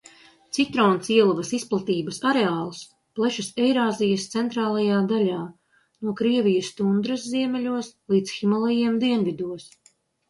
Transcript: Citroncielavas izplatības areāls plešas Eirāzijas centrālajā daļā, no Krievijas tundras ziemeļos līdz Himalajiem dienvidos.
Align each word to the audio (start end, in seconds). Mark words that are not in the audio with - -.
Citroncielavas 0.57 1.51
izplatības 1.57 2.17
areāls 2.29 2.79
plešas 3.19 3.51
Eirāzijas 3.65 4.25
centrālajā 4.37 4.97
daļā, 5.13 5.39
no 6.07 6.15
Krievijas 6.23 6.73
tundras 6.81 7.27
ziemeļos 7.37 7.91
līdz 8.15 8.37
Himalajiem 8.41 9.01
dienvidos. 9.07 9.71